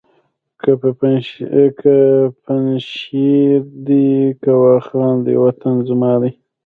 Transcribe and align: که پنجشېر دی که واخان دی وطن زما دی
که 1.81 2.31
پنجشېر 2.45 3.59
دی 3.85 4.07
که 4.41 4.51
واخان 4.61 5.15
دی 5.25 5.35
وطن 5.43 5.75
زما 5.87 6.11
دی 6.21 6.31